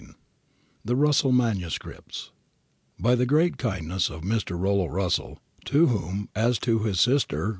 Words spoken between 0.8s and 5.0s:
A THE RUSSELL MANUSCRIPTS By the great kindness of Mr. Rollo